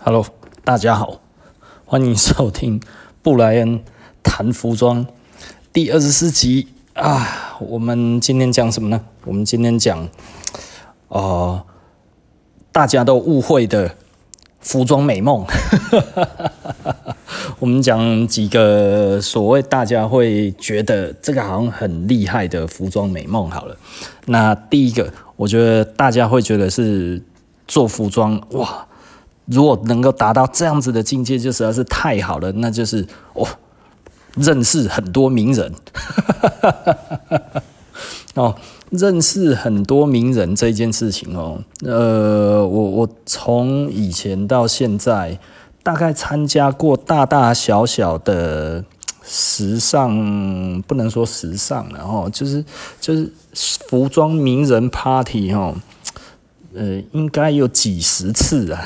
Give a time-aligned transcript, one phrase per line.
[0.00, 0.24] Hello，
[0.62, 1.20] 大家好，
[1.84, 2.80] 欢迎收听
[3.20, 3.82] 布莱恩
[4.22, 5.04] 谈服装
[5.72, 7.58] 第二十四集啊。
[7.58, 9.04] 我们今天讲什么呢？
[9.24, 10.08] 我们今天讲，
[11.08, 11.60] 呃，
[12.70, 13.96] 大家都误会的
[14.60, 15.44] 服装美梦。
[17.58, 23.76] 我们讲几个所谓大家会觉得这个好像很厉害的服装美梦好了。
[24.26, 27.20] 那第一个，我觉得大家会觉得是
[27.66, 28.86] 做服装哇。
[29.50, 32.52] 如果能够达到这样子的境界，就实在是太好了。
[32.52, 33.46] 那就是哦，
[34.34, 35.72] 认识很多名人，
[38.34, 38.54] 哦，
[38.90, 45.38] 认识很多名人这件事情哦，呃，我我从以前到现在，
[45.82, 48.84] 大概参加过大大小小的
[49.24, 52.62] 时尚，不能说时尚，然后就是
[53.00, 53.32] 就是
[53.88, 55.74] 服装名人 party 哦。
[56.74, 58.84] 呃，应该有几十次啊！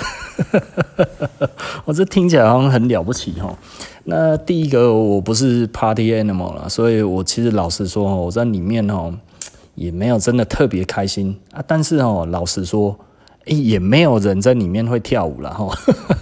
[1.84, 3.56] 我这听起来好像很了不起哦。
[4.04, 9.12] 那第一个，我不是 party animal 啦，所以我其实老实说，我在里面哦，
[9.74, 11.62] 也没有真的特别开心啊。
[11.66, 12.96] 但是哦，老实说，
[13.46, 15.68] 也没有人在里面会跳舞了哈。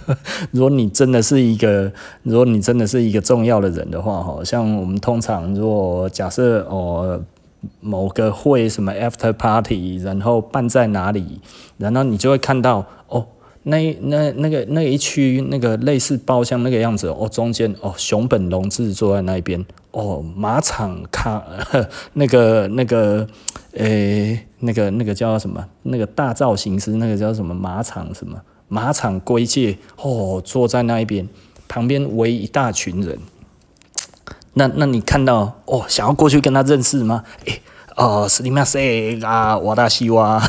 [0.52, 7.22] 如果你真的是一个，如果你真的是一个重要的人的话，哈，像我们通常如果假设哦。
[7.80, 11.40] 某个会什么 after party，然后办在哪里，
[11.78, 13.26] 然后你就会看到哦，
[13.64, 21.42] 那那那个那一区那个类似包厢那个样子哦，中间哦熊本龙志坐在那一边哦，马场卡
[22.14, 23.26] 那个那个
[23.72, 25.64] 诶那个那个叫什么？
[25.82, 27.54] 那个大造型师那个叫什么？
[27.54, 28.40] 马场什么？
[28.68, 31.28] 马场圭介哦坐在那一边，
[31.68, 33.18] 旁边围一大群人。
[34.53, 37.23] 那那你看到哦，想要过去跟他认识吗？
[37.45, 37.61] 诶、欸，
[37.95, 40.41] 哦，すみません啊，瓦达西哇，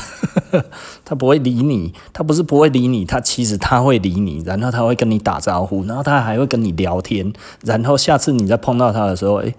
[1.05, 9.55] 他不会理你，他不是不会理你，他其实他会理你，然后他会跟你打招呼，然后他还会跟你聊天，然后下次你再碰到他的时候，诶、欸，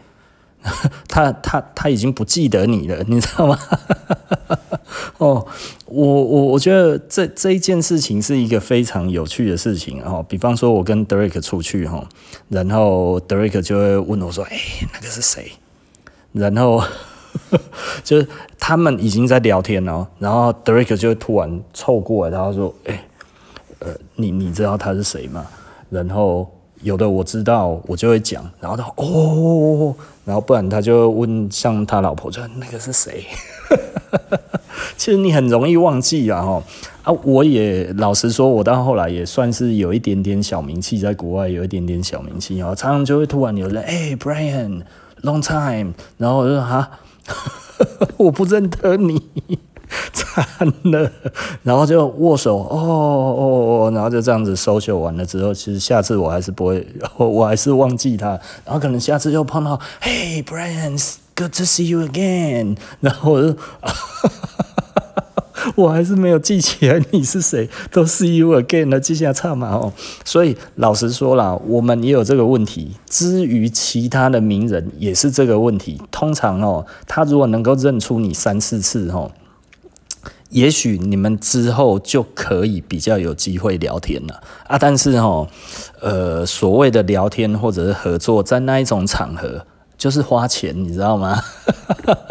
[1.08, 3.58] 他他他已经不记得你了，你知道吗？
[5.18, 5.46] 哦，
[5.86, 10.24] 我我我觉得这这一件事情是一个非常有趣的事情哦。
[10.28, 12.06] 比方说，我跟 Derek 出去哈，
[12.48, 14.58] 然后 Derek 就会问我说：“哎，
[14.92, 15.52] 那个是谁？”
[16.32, 16.82] 然后
[18.02, 18.26] 就是
[18.58, 23.04] 他们已经在聊天了，然后 Derek 就会突然凑过来，然后说：“哎，
[23.80, 25.46] 呃，你你知道他是谁吗？”
[25.90, 26.50] 然后
[26.82, 29.94] 有的我知道，我就会讲，然后他哦，
[30.24, 33.24] 然后不然他就问像他老婆，就那个是谁？
[34.96, 36.62] 其实你很容易忘记啊，哈
[37.04, 37.12] 啊！
[37.24, 42.74] 我也老实说，我到后来也算是有一点点小名气，在国外有一点点小名气哦。
[42.76, 46.90] 常常就会突然有人哎，Brian，long time，然后我就说哈，
[48.18, 49.20] 我不认得你，
[50.12, 50.46] 惨
[50.84, 51.10] 了，
[51.62, 56.86] 然后就握手，哦哦哦，然后就这样子收袖完了之后，其实下次我还是不会，
[57.16, 58.30] 我还是忘记他，
[58.64, 61.00] 然后可能下次又碰到，嘿，Brian。
[61.34, 62.76] Good to see you again。
[63.00, 63.56] 然后我就，
[65.76, 69.90] 我还是没有记起来你是谁，都 see you again 了，记下差嘛哦。
[70.26, 72.96] 所以老实说啦，我们也有这个问题。
[73.08, 75.98] 至于其他的名人，也是这个问题。
[76.10, 79.30] 通常哦，他如果能够认出你三四次哦，
[80.52, 84.78] 也许你们之后就可以比较有机会聊天了啊。
[84.78, 85.48] 但是哦，
[86.00, 89.66] 呃，所谓的聊天或者是合作，在那一种场合。
[89.98, 91.40] 就是花钱，你知道吗？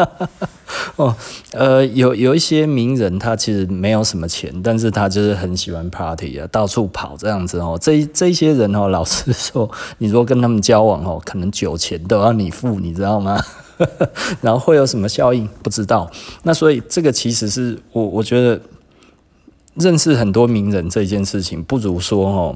[0.98, 1.16] 哦，
[1.54, 7.80] 呃，有有一些名人，他其实没有什么钱，但是他就是很喜欢 party 啊，到处跑这样子哦。
[7.82, 13.42] 这这些人哦，老实说，你如果跟他们交往哦，可能酒钱都要你付，你知道吗？
[14.42, 15.47] 然后会有什么效应？
[15.64, 16.09] 不知道。
[16.44, 18.59] 那所以这个其实是我我觉得
[19.75, 22.56] 认识很多名人这件事情，不如说哦。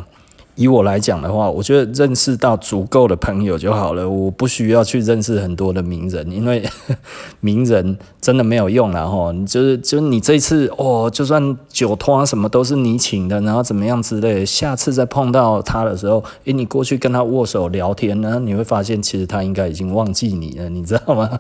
[0.55, 4.09] 以我来讲的话，我觉得认识到足够的朋友就好了。
[4.09, 6.63] 我不需要去认识很多的名人，因为
[7.41, 9.45] 名人真的没有用啦齁。
[9.45, 21.37] 就是就是你这次哦，就算酒托什么都是你请的，然后怎么样之类，下次再碰到他的时候，诶，你过去跟他握手聊天呢，你会发现其实他应该已经忘记你了，你知道吗？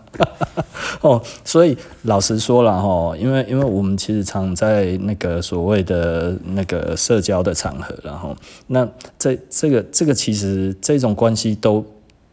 [0.99, 8.35] 哦，所以老实说了哈，因为因为我们其实常在那个所谓的那个社交的场合，然后
[8.67, 8.85] 那。
[9.17, 11.85] 这这个这个其实这种关系都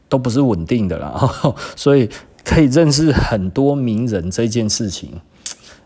[0.09, 1.15] 都不是稳定的啦，
[1.77, 2.09] 所以
[2.45, 5.11] 可以认识很多名人这件事情，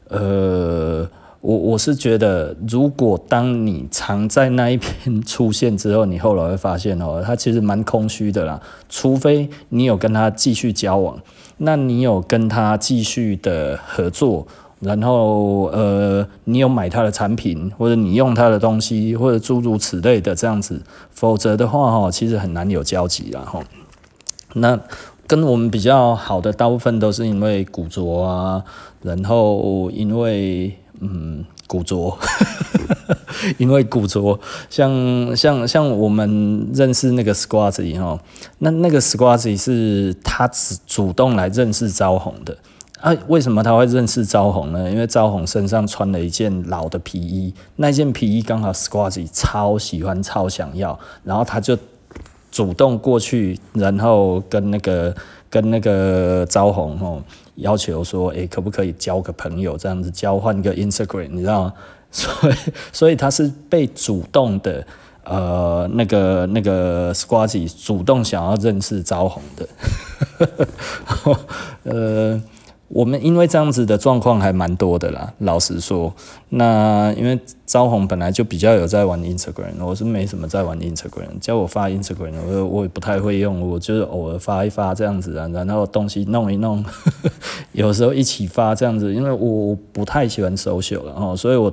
[0.09, 1.09] 呃，
[1.41, 11.21] 我我是觉得，如果当你常在那一边出现之后，你后来会发现哦，他其实蛮空虚的啦，除非你有跟他继续交往，
[11.59, 14.47] 那你有跟他继续的合作。
[14.81, 23.61] 然后呃，你有买他的产品，或者你用他的东西，或者诸如此类的这样子，否则的话哈，其实很难有交集啦哈。
[24.55, 24.78] 那
[25.26, 28.62] 跟我们比较好的大部分都是因为古着啊，
[29.02, 32.17] 然后因为嗯古着，
[33.58, 34.38] 因为古着，
[34.69, 38.19] 像像像我们认识那个 Squazy 哈，
[38.58, 42.56] 那那个 Squazy 是他主主动来认识招红的。
[43.00, 44.90] 啊，为什么他会认识招红呢？
[44.90, 51.76] 因为招红身上穿了一件老的皮衣，那件皮衣刚好 Squazy 超喜欢、超想要，然后他就
[52.50, 55.14] 主动过去，然后跟那个
[55.50, 57.22] 跟那个招红哦
[57.56, 61.72] 要求说，诶，可不可以交个朋友，这样子交换个 Instagram，你知道吗？
[62.10, 62.54] 所以
[62.92, 64.87] 所以他是被主动的，
[65.25, 69.69] 呃，那个那个 Squazy 主动想要认识招红的，
[71.84, 72.42] 呃。
[72.88, 76.15] 我们因为这样子的状况还蛮多的啦，老实说，
[76.50, 86.85] 那因为招红本来就比较有在玩 Instagram，我是没什么在玩 Instagram，叫我发 Instagram，我我也不太会用，我就是偶尔发一发这样子啊，然后东西弄一弄，
[87.73, 91.73] 有时候一起发这样子，因为我不太喜欢 social 了哦，所以我。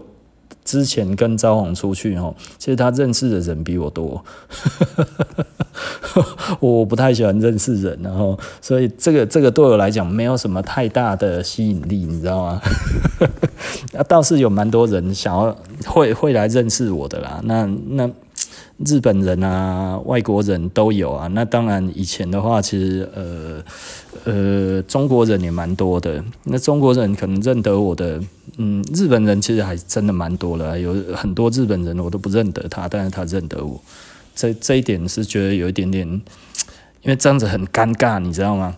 [0.74, 4.26] 之前跟招红出去哦，其实他认识的人比我多，
[6.60, 12.60] 我不太喜欢认识人，然后所以这个这个对我来讲没有什么太大的吸引力，你知道吗？
[13.92, 15.56] 那 倒是有蛮多人想要
[15.86, 18.10] 会会来认识我的啦，那那。
[18.86, 21.28] 日本人啊，外国人都有啊。
[21.28, 23.64] 那当然，以前的话，其实呃
[24.26, 26.24] 呃，中国人也蛮多的。
[26.44, 28.22] 那中国人可能认得我的，
[28.58, 30.80] 嗯，日本人其实还真的蛮多了。
[30.80, 33.82] 有很多日本人我都不认得他，但是他认得我。
[34.36, 36.08] 这这一点是觉得有一点点，
[37.02, 38.76] 因为这样子很尴尬，你知道吗？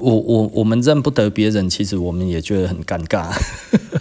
[0.00, 3.32] 我我我们认不得别人，其实我们也觉得很尴尬。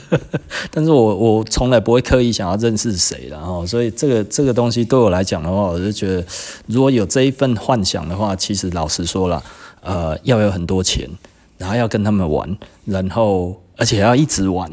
[0.71, 6.25] 但是我我从来不会刻意想要认识谁，然后所以这个这个东西对我来讲的话，我就觉得
[6.68, 9.44] 如果有这一份幻想的话，其实老实说了，
[9.81, 11.09] 呃，要有很多钱，
[11.57, 14.69] 然后要跟他们玩，然后而且要一直玩。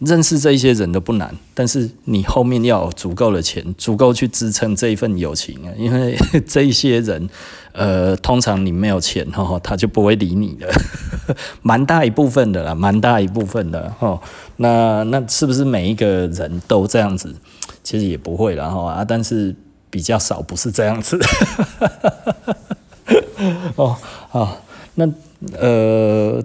[0.00, 5.68] 认识这一些人都不难，但是你后面要有足够的钱，足够去支撑这一份友情啊！
[5.76, 6.16] 因为
[6.46, 7.28] 这一些人，
[7.72, 10.72] 呃，通常你没有钱哈，他就不会理你的，
[11.60, 14.18] 蛮大一部分的啦，蛮大一部分的哈。
[14.56, 17.34] 那那是不是每一个人都这样子？
[17.82, 19.54] 其实也不会啦哈啊，但是
[19.90, 21.18] 比较少不是这样子。
[23.76, 23.94] 哦，
[24.30, 24.62] 好，
[24.94, 25.06] 那
[25.58, 26.42] 呃。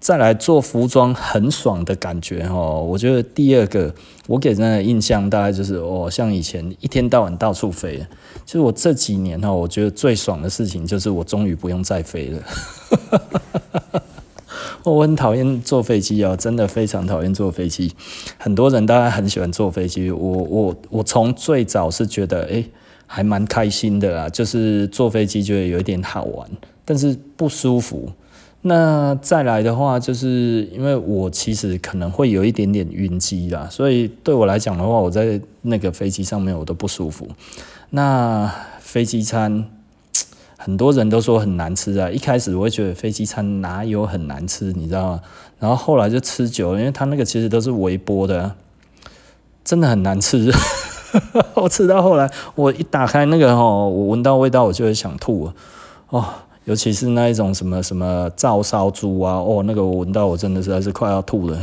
[0.00, 3.94] 再来做服装很爽的感觉哦，我觉得第二个
[4.26, 7.98] 我给人的印象大概就是哦，像以前一天到晚到处飞，
[8.46, 12.42] 其实我这几年哈，我觉得最爽的事情就是我终于不用再飞了。
[14.82, 17.92] 我很讨厌坐飞机啊，真的非常讨厌坐飞机。
[18.38, 22.64] 很多人大概很喜欢坐飞机，我我我从最早是觉得诶
[23.06, 26.48] 还蛮开心的啦，就是坐飞机觉得有一点好玩，
[26.86, 28.10] 但是不舒服。
[28.62, 37.26] 那再来的话，就是因为我其实可能会有一点点晕机啦，所以对我来讲的话，我在那个飞机上面我都不舒服。
[37.88, 39.64] 那飞机餐
[40.58, 45.20] 很多人都说很难吃啊，一开始我会觉得飞机餐哪有很难吃，你知道吗？
[45.58, 48.54] 然后后来就吃久了，因为它那个其实都是微波的，
[49.64, 50.52] 真的很难吃。
[51.54, 55.54] 我吃到后来，我一打开那个哦，我闻到味道，我就会想吐了
[56.10, 56.24] 哦。
[56.70, 61.58] 尤其是那一种什么什么照烧猪啊，哦，那个我闻到我真的实在是快要吐了。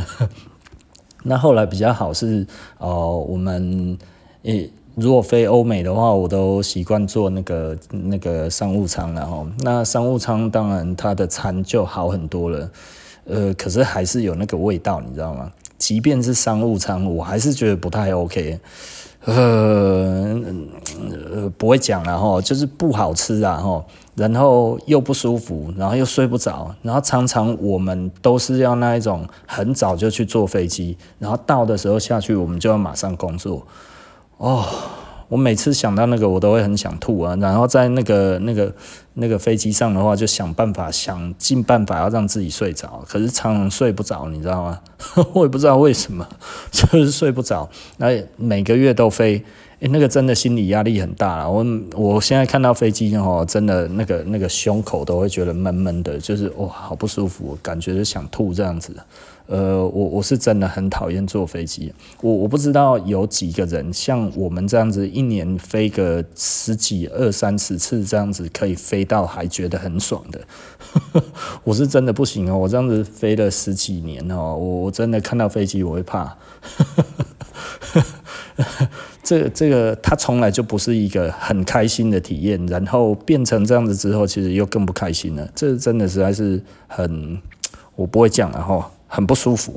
[1.23, 2.45] 那后来比较好是
[2.77, 3.97] 哦，我们
[4.43, 9.49] 诶如果飞欧美的话，我都习惯坐那个那个商务舱了哦。
[9.59, 12.69] 那商务舱当然它的餐就好很多了，
[13.23, 15.49] 呃，可是还是有那个味道，你知道吗？
[15.77, 18.59] 即便是商务舱，我还是觉得不太 OK。
[19.27, 20.41] 呃，
[21.57, 23.83] 不会讲了哈，就是不好吃啊哈，
[24.15, 33.67] 然后又不舒服，然后又睡不着，然后常常我们都是要那一种很早就去坐飞机，然后到的时候下去，我们就要马上工作，
[34.37, 34.63] 哦。
[35.29, 37.35] 我每次想到那个，我都会很想吐啊。
[37.37, 38.73] 然后在那个那个
[39.15, 44.79] 那个飞机上的话，就想办法想尽办法要让自己睡着，可是常常睡不着，你知道吗？
[45.33, 46.27] 我也不知道为什么，
[46.71, 47.69] 就是睡不着。
[47.97, 48.07] 那
[48.37, 49.43] 每个月都飞，
[49.79, 51.49] 诶，那个真的心理压力很大了。
[51.49, 51.65] 我
[51.95, 58.95] 我现在看到飞机哦，真的那个那个胸口都会觉得闷闷的，就是哇，好不舒服，感觉就想吐这样子。
[59.47, 61.93] 呃，我我是真的很讨厌坐飞机。
[62.21, 70.41] 我我不知道有几个人像我们这样子，一年飞个十几、二三十次这样子，可以飞到还觉得很爽的。
[71.63, 76.37] 我是真的不行哦，我这样子飞了十几年哦，我我真的看到飞机我会怕。
[79.23, 85.49] 这、这个，它从来就不是一个很开心的体验，然后变成这样子之后，其实又更不开心了。
[85.53, 87.39] 这真的实在是很，
[87.95, 88.91] 我不会讲了哈。
[89.07, 89.73] 很不舒服，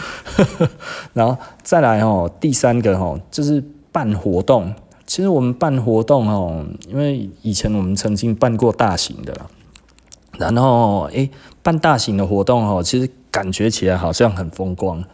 [1.12, 4.72] 然后再来哦，第三个哦，就是办活动。
[5.06, 9.40] 其实我们办活动哦，因为以前我们曾经办过大型的，
[10.38, 11.30] 然后诶，
[11.62, 15.04] 办大型的活动哦，其实感觉起来好像很风光，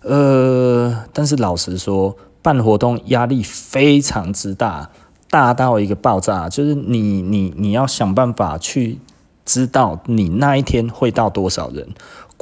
[0.00, 4.90] 呃，但是老实说，办活动压力非常之大，
[5.28, 8.98] 大到一个爆炸，就是你你你要想办法去
[9.44, 11.88] 知道你那一天会到多少人。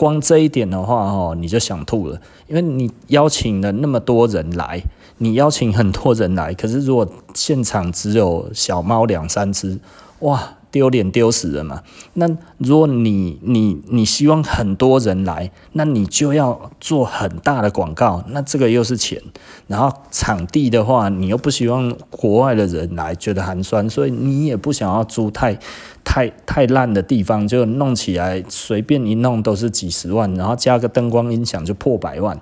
[0.00, 4.83] 光这一点的话，哦，你就想吐了，因为你邀请了那么多人来，
[5.19, 9.78] 你邀请很多人来，可是如果现场只有小猫两三只，
[10.21, 10.54] 哇！
[10.73, 11.83] 丢脸丢死了嘛？
[12.12, 12.28] 那
[12.59, 19.21] 如果你你你希望很多人来，那你就要做很大的广告，那这个又是钱。
[19.66, 25.59] 然后场地的话，你又不希望国外的人来觉得寒酸，所以你也不想要租太
[26.04, 32.40] 太太烂的地方，就弄起来随便一弄都是几十万，然后加个灯光音响就破百万。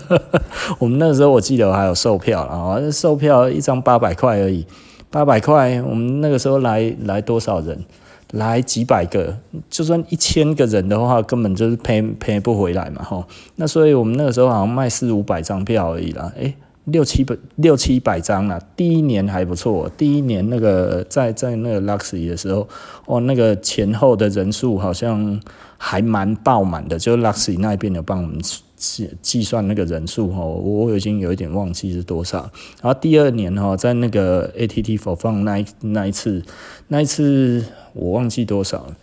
[0.78, 4.66] 我们那时候我记得还有售票，啊售票一张八百块而已。
[5.10, 7.84] 八百块，我们那个时候来来多少人？
[8.32, 9.36] 来几百个，
[9.68, 13.24] 就算一千个人的话，根本就是赔赔不回来嘛，吼。
[13.56, 18.60] 那所以我们那个时候好像卖四五百张票而已啦，诶、六七百六七百张啦。
[18.76, 22.68] 第一年还不错，第一年那个在在那个 Luxy 的时候，
[23.06, 25.40] 哦，那个前后的人数好像
[25.78, 28.38] 还蛮爆满的，就 Luxy 那边有帮我们。
[28.80, 32.50] 计计算那个人数哈，我已经有一点忘记是多少。
[32.80, 36.42] 然后第二年哈，在那个 ATT For Fun 那一那一次，
[36.88, 38.96] 那一次我忘记多少了。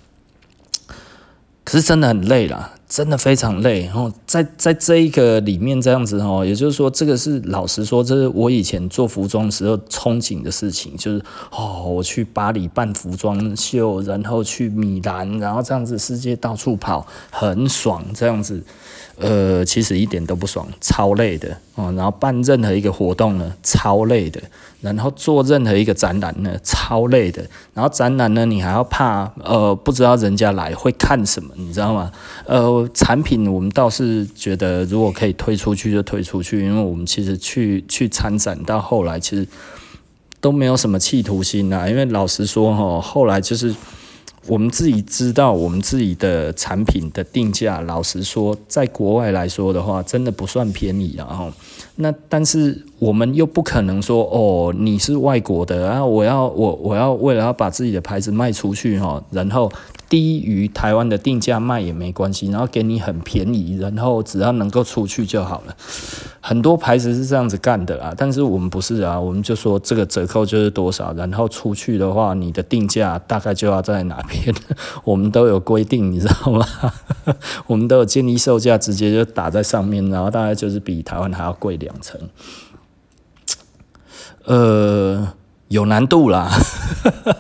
[1.64, 3.86] 可是真的很累啦，真的非常累。
[3.86, 18.64] 然后在在这一个里面这样子哈，也就是说，这个是老实说，这是我以前做服装时候憧憬的事情，就是哦，我去巴黎办服装秀，然后去米兰，然后这样子世界到处跑，很爽这样子。
[19.20, 21.92] 呃，其实一点都不爽，超累的哦。
[21.98, 24.40] 然后办任何一个活动呢，超累的。
[24.80, 27.44] 然后做任何一个展览呢，超累的。
[27.74, 32.12] 然后展览呢，你还要怕呃，不知道人家来会看什么，你知道吗？
[32.46, 39.48] 呃，产品我们倒是觉得，如果可以推出去就推出去，因为我们其实去去参展到后来，其实
[40.40, 41.90] 都没有什么企图心啊。
[41.90, 43.74] 因为老实说哈，后来就是。
[44.48, 51.26] 我们自己知道，我们自己的产品的定价，老实说，在国外来说的话，真的不算便宜啊。
[51.26, 51.54] 哈，
[51.98, 59.72] 那但是我们又不可能说，哦，你是外国的，然后我要我我要为了要把自己的牌子卖出去哈，然后。
[60.10, 65.76] 低于台湾的定价卖也没关系，然后给你很便宜，然后只要能够出去就好了。
[66.48, 74.56] 很多牌子是这样子干的啊，但是我们不是啊，我们就说这个折扣就是多少，然后出去的话，你的定价大概就要在哪边，
[75.04, 76.66] 我们都有规定，你知道吗？
[77.68, 82.18] 我们都有建议售价，直接就打在上面，然后大概就是比台湾还要贵两成。
[84.46, 85.34] 呃。
[85.70, 86.50] 有难度啦，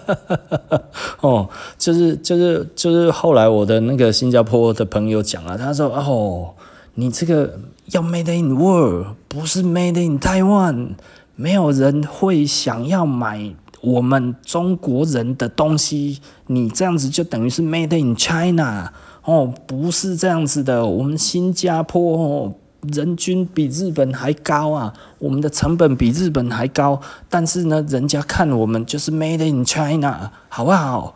[1.24, 1.48] 哦，
[1.78, 6.54] 就是就是就是后来我的那个新加坡的朋友讲了，他说哦，
[6.96, 7.58] 你这个
[7.91, 10.96] 要 Made in World，不是 Made in Taiwan，
[11.36, 18.91] 没有人会想要买我们中国人的东西，你这样子就等于是 Made in China，
[19.24, 22.53] 哦，不是这样子的，我们新加坡哦。
[22.94, 31.15] 人均比日本还高啊，我们的成本比日本还高，但是呢，人家看我们就是 Made in China，好不好？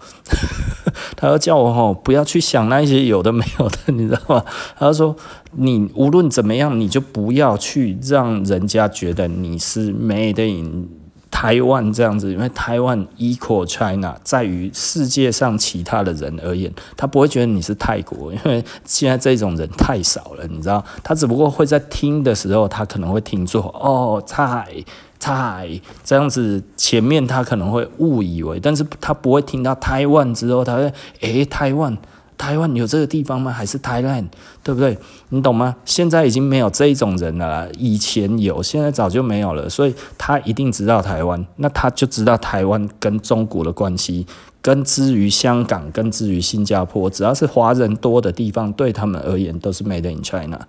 [1.16, 4.46] 他要叫我吼不要去想那些有的没有的，你知道吗？
[4.78, 5.16] 他说
[5.52, 11.01] 你无论怎么样，你就不要去让人家觉得你是 Made in。
[11.32, 20.84] 台湾这样子，因为台湾 equal China，在于世界上其他的人而言，他不会觉得你是泰国，因为现在这种人太少了，你知道？
[21.02, 24.84] 他只不过会在听的时候，他可能会听错哦，泰
[25.20, 31.98] 泰这样子，前面他可能会误以为，但是他不会听到台湾之后，他会诶，台湾。
[32.42, 33.52] 台湾有这个地方吗？
[33.52, 34.28] 还是台湾，
[34.64, 34.98] 对不对？
[35.30, 35.76] 你懂吗？
[35.86, 39.70] 现在已经没有这一种人了啦，以前有，现在早就没有了。
[39.70, 44.26] 所以他一定知道台湾，那他就知道台湾跟中国的关系，
[44.60, 50.68] 根之于香港，根之于新加坡，只要是华人多的地方，对他们而言都是 Made in China。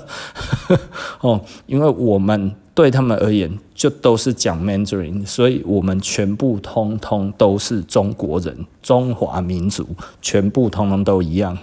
[1.20, 9.84] 哦，因为我们对他们而言就都是讲 Mandarin，所以我们全部通通都是中国人，中华民族，
[10.22, 11.58] 全部通通都一样。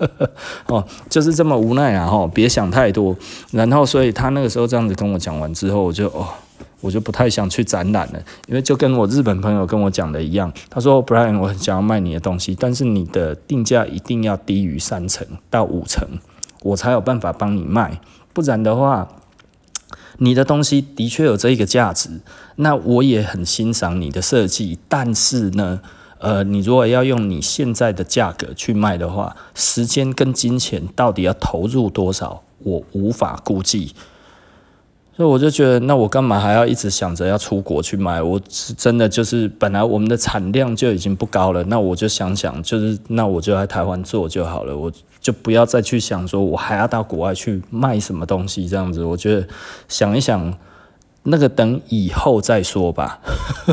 [0.68, 2.06] 哦，就是这么无奈啊！
[2.06, 3.16] 哈，别想太多。
[3.52, 6.28] 然后，所以他那个时候这样子跟我讲完之后，我就哦。
[6.82, 16.08] 我就不太想去展览了，因为就跟我日本朋友跟我讲的一样，他说：“Brian，我很想要卖你的东西，但是你的定价一定要低于三成到五成，
[16.62, 18.00] 我才有办法帮你卖，
[18.32, 19.06] 不然的话，
[20.22, 22.20] 你的东西的确有这一个价值，
[22.56, 25.80] 那我也很欣赏你的设计，但是呢，
[26.18, 33.94] 呃，你如果要用你现在的价格去卖的话，时间跟金钱到底要投入多少，我无法估计。”
[35.16, 38.22] 所以我就觉得，那我干嘛还要一直想着要出国去卖？
[38.22, 49.04] 我是真的就是本来我们的产量就已经不高了，那我就想想，就是那我就在台湾做就好了，我就不要再去想说我还要到国外去卖什么东西这样子。
[49.04, 49.46] 我觉得
[49.88, 50.54] 想一想，
[51.24, 53.20] 那个等以后再说吧。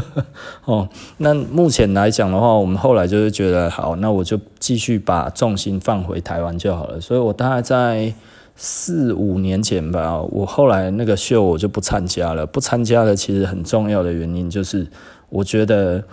[0.66, 7.00] 哦，那目前来讲的话，我们后来就是觉得好，那我就继续把重心放回台湾就好了。
[7.00, 8.14] 所以我大概在。
[8.60, 12.44] 四五年前吧，我后来那个秀我就不参加了。
[12.44, 14.88] 不参加的其实很重要的原因就是，
[15.30, 16.04] 我觉得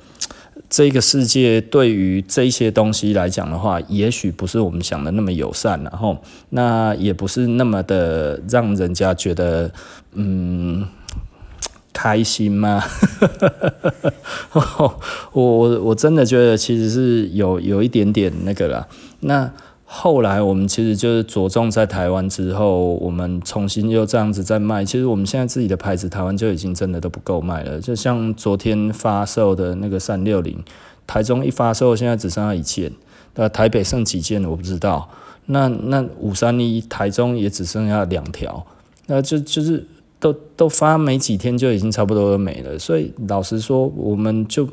[0.77, 6.19] 这个世界对于这些东西来讲的话，也许不是我们想的那么友善，然后
[6.51, 9.71] 那也不是那么的让人家觉得
[10.15, 10.85] 嗯
[11.93, 12.83] 开心吗？
[14.53, 15.01] 我
[15.33, 18.89] 我我真的觉得其实是有有一点点那个了。
[19.21, 19.53] 那。
[19.97, 24.85] 后来我们其实就是着重在台湾之后，我们重新又这样子在卖。
[24.85, 27.81] 其实我们现在自己的牌子，台湾就已经真的都不够卖了。
[27.81, 30.59] 就像昨天发售的那个三六零，
[31.07, 32.91] 台中一发售，现在只剩下一件，
[33.37, 35.09] 那台北剩几件我不知道。
[35.47, 38.67] 那那五三一台中也只剩下两条，
[39.07, 39.87] 那就就是
[40.19, 42.77] 都都发没几天就已经差不多都没了。
[42.77, 44.69] 所以老实说，我们就。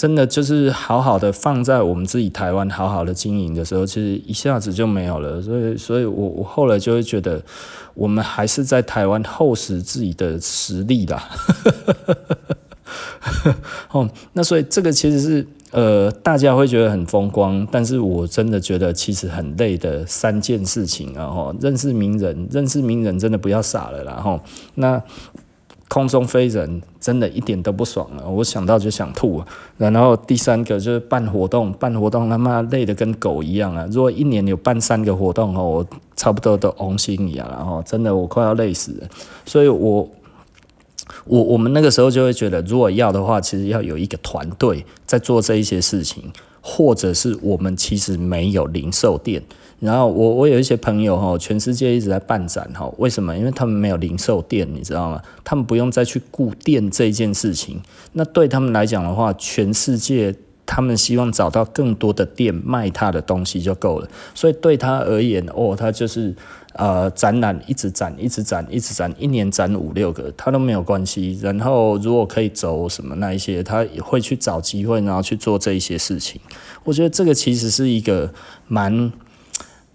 [0.00, 5.42] 真的就是好好的放在我们自己台湾好好的经营的时候，其实一下子就没有了。
[5.42, 7.42] 所以，所以我我后来就会觉得，
[7.92, 11.28] 我们还是在台湾厚实自己的实力啦。
[13.92, 21.26] 哦，那所以这个其实是呃，大家会觉得很风光，但是我真的觉得其实很累的三件事情啊。
[21.26, 24.14] 哈，认识名人，认识名人真的不要傻了啦。
[24.14, 24.40] 哈，
[24.76, 25.02] 那。
[25.90, 29.46] 空中飞人真的一点都不爽了，我想到就想吐啊。
[29.76, 33.88] 然后第三个就是办活动，办活动他妈累得跟狗一样啊！
[33.90, 39.08] 如果一年有办三个活动哦，我差不多都红心一样，然后真的我快要累死了。
[39.44, 40.08] 所以我
[41.24, 49.42] 我我们那个时候就会觉得，如果要的话，其实要有一个团队在做这一些事情，或者是我们其实没有零售店。
[49.80, 53.34] 然后我我有一些朋友哈，全世界一直在办展哈，为什么？
[53.34, 55.22] 因为他们没有零售店，你知道吗？
[55.42, 57.80] 他们不用再去顾店这件事情。
[58.12, 60.34] 那对他们来讲的话，全世界
[60.66, 64.08] 他们希望找到更多的店卖他的东西就够了。
[64.34, 66.34] 所以对他而言，哦，他就是
[66.74, 71.38] 呃展览一直展，一直展，一直展，一年展五六个，他都没有关系。
[71.42, 76.38] 然后如果可以走什么那一些，他也会去找机会，然后去做这一些事情。
[76.84, 78.30] 我觉得这个其实是一个
[78.68, 79.10] 蛮。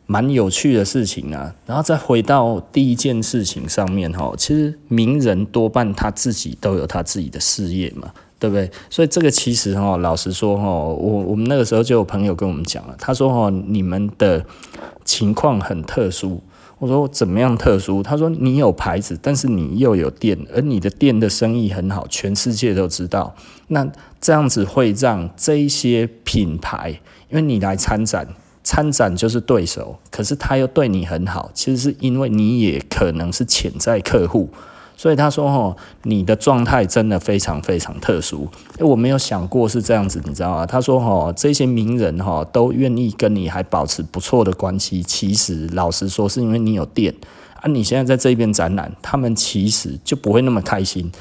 [0.07, 8.69] 蛮有趣的事情啊，然后再回到第一件事情上面哈，其实名人多半他自己都有他自己的事业嘛，对不对？
[8.89, 14.45] 所以这个其实哈，老实说哈，我我们那个时候就有朋友跟我们讲了，他说哈，你们的
[15.03, 16.41] 情况很特殊。
[16.77, 18.03] 我说怎么样特殊？
[18.03, 23.33] 他说你有牌子，但是你又有店，而你的店的生意很好，全世界都知道。
[23.69, 23.89] 那
[24.19, 28.27] 这样子会让这一些品牌，因为你来参展。
[28.65, 34.49] 参展就是对手，可是他又对你很好，其实是因为你也可能是潜在客户，
[34.97, 38.49] 所以他说：“哦，你的状态真的非常非常特殊。”
[38.79, 40.65] 诶我没有想过是这样子，你知道吗？
[40.65, 47.13] 他说：“哦，这些名人哈都愿意跟你还保持不错的关系，其实老实说是因为你有店
[47.61, 47.69] 啊。
[47.69, 51.11] 你现在在这边展览，他们其实就不会那么开心。”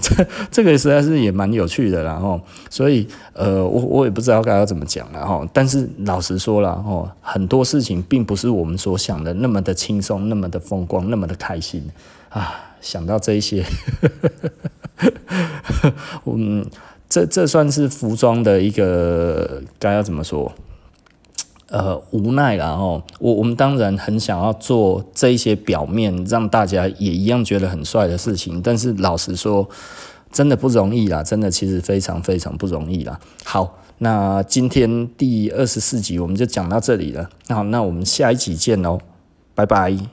[0.00, 11.82] 这这个实在是也蛮有趣的，然后，所以呃，我我也不知道该要怎么讲，了哈，但是老实说了，哦，很多事情并不是我们所想的那么的轻松，那么的风光，那么的开心
[12.30, 12.64] 啊！
[12.80, 13.64] 想到这一些，
[16.26, 16.64] 嗯，
[17.08, 20.52] 这这算是服装的一个该要怎么说？
[21.70, 29.68] 呃，无奈啦哦，我我们当然很想要做这一些表面让大家也一样觉得很帅的事情，但是老实说，
[30.32, 33.20] 真的不容易啦，真的其实非常非常不容易啦。
[33.44, 37.28] 好，那今天第二十四集我们就讲到这里了。
[37.48, 38.98] 好，那我们下一集见喽，
[39.54, 40.08] 拜拜。